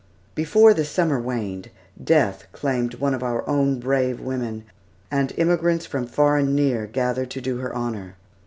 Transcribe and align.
Before 0.33 0.73
the 0.73 0.83
summer 0.83 1.19
waned, 1.21 1.69
death 2.03 2.47
claimed 2.53 2.95
one 2.95 3.13
of 3.13 3.21
our 3.21 3.47
own 3.47 3.79
brave 3.79 4.19
women, 4.19 4.63
and 5.11 5.31
immigrants 5.37 5.85
from 5.85 6.07
far 6.07 6.37
and 6.37 6.55
near 6.55 6.87
gathered 6.87 7.29
to 7.29 7.39
do 7.39 7.57
her 7.57 7.71
honor. 7.75 8.15